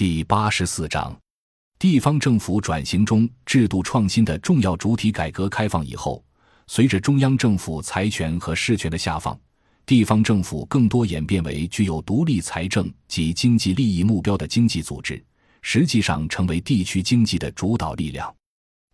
[0.00, 1.14] 第八十四章，
[1.78, 6.24] 地方政府转型中制度创新的重要主体改革开放以后，
[6.68, 9.38] 随着中央政府财权和事权的下放，
[9.84, 15.22] 地方政府更多演变为具有独立财政及经济利益目标的经济组织，
[15.60, 18.34] 实际上成为地区经济的主导力量。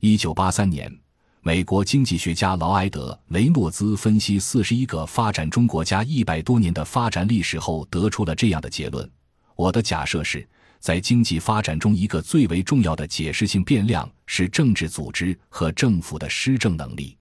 [0.00, 0.92] 一九八三年，
[1.40, 9.08] 美国经济学家劳埃德·雷诺兹分析四十一个发展中国家一百多年的发展历史后，得出了这样的结论：
[9.56, 10.46] 我的假设是。
[10.78, 17.16] 在经济发展中，一个最为重要的解释性变量是政治组织和政府的施政能力。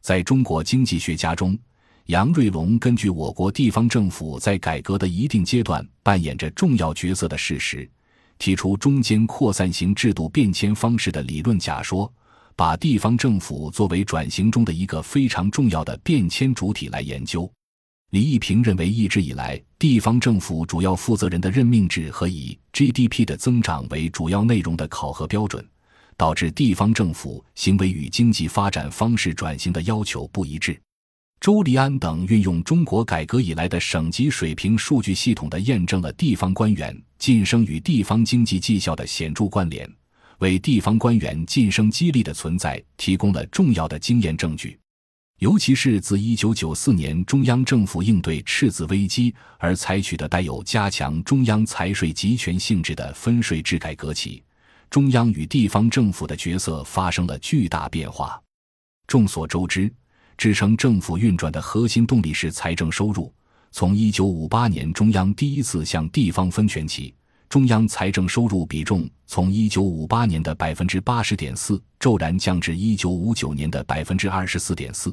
[0.00, 1.58] 在中国经济学家中，
[2.06, 7.90] 杨瑞龙根据我国地方政府在改革的一定阶段扮演着重要角色的事实，
[8.38, 12.10] 提出中间扩散型制度变迁方式的理论假说，
[12.56, 17.52] 把地方政府作为转型中的一个非常重要的变迁主体来研究。
[18.12, 25.66] 李义平认为，一直以来，地方政府主要负责人的任命制和以 GDP 的增长为主要内容的考核标准，
[26.14, 30.78] 导致地方政府行为与经济发展方式转型的要求不一致。
[31.40, 39.90] 周立安等运用中国改革以来的省级水平数据系统的验证了地方官员晋升与地方经济绩效的显著关联，
[40.40, 44.78] 为地方官员晋升激励的存在提供了重要的经验证据。
[45.42, 54.40] 尤其是自1994年中央政府应对赤字危机而采取的带有加强中央财税集权性质的分税制改革起，
[54.88, 58.40] 中央与地方政府的角色发生了巨大变化。
[59.08, 59.92] 众所周知，
[60.38, 63.34] 支撑政府运转的核心动力是财政收入。
[63.72, 67.12] 从1958年中央第一次向地方分权起，
[67.48, 75.12] 中央财政收入比重从1958年的百分之八十点四骤然降至1959年的百分之二十四点四。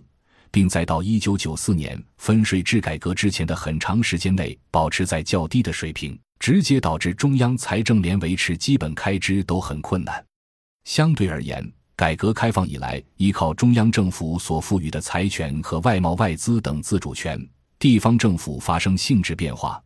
[0.51, 10.23] 并在到一九九四年分税制改革之前的很长时间内保持在较低的水平，直接导致中央财政连维持基本开支都很困难。
[10.85, 17.39] 相对而言，改革开放以来，依靠中央政府所赋予的财权和外贸外资等自主权，
[17.77, 19.81] 地方政府发生性质变化，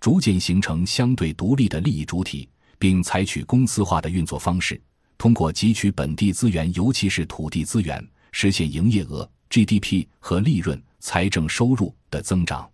[0.00, 2.48] 逐渐形成相对独立的利益主体，
[2.78, 4.80] 并采取公司化的运作方式，
[5.16, 9.30] 通过汲取本地资源，尤其是土地资源，实现营业额。
[9.50, 12.70] GDP 和利润、财政收入的增长，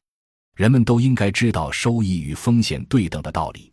[0.57, 3.73] 人们都应该知道收益与风险对等的道理。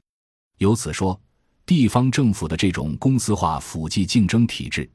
[0.60, 1.20] 由此说，
[1.66, 4.90] 地方政府的这种公司化辅计竞争体制，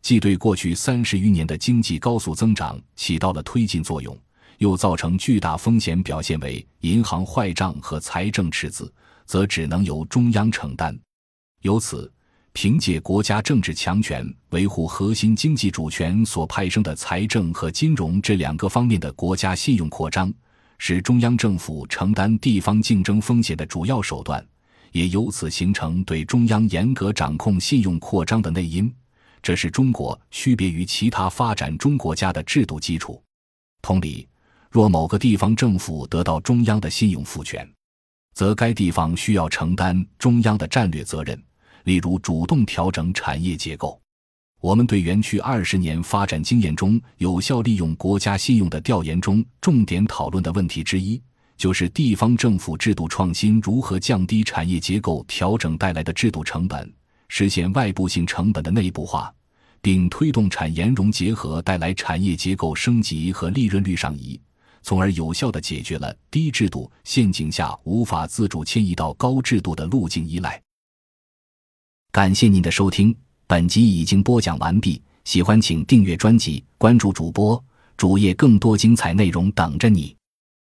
[0.00, 4.18] 既对过去三十余年的经济高速增长起到了推进作用，
[4.58, 8.92] 又造成巨大风险，表现为银行坏账和财政赤字，
[9.24, 10.98] 则只能由中央承担。
[11.60, 12.12] 由此。
[12.54, 20.32] 凭借国家政治强权维护核心经济主权所派生的财政和金融这两个方面的国家信用扩张，
[20.78, 24.44] 是中央政府承担地方竞争风险的主要手段，
[24.92, 28.92] 也由此形成对中央严格掌控信用扩张的内因。
[29.42, 33.20] 这是中国区别于其他发展中国家的制度基础。
[33.80, 34.28] 同理，
[34.70, 37.68] 若某个地方政府得到中央的信用赋权，
[38.34, 41.42] 则该地方需要承担中央的战略责任。
[41.84, 44.00] 例如，主动调整产业结构。
[44.60, 51.20] 我们对园区二十年发展经验中有效利用国家信用的调研中，重点讨论的问题之一，
[51.56, 56.88] 就是地方政府制度创新如何降低产业结构调整带来的制度成本，
[57.26, 59.34] 实现外部性成本的内部化，
[59.80, 64.40] 并推动产研融结合带来产业结构升级和利润率上移，
[64.84, 70.61] 从而有效地解决了低制度陷阱下无法自主迁移到高制度的路径依赖。
[72.12, 75.00] 感谢您的收听，本集已经播讲完毕。
[75.24, 77.58] 喜欢请订阅专辑，关注主播
[77.96, 80.14] 主页，更多精彩内容等着你。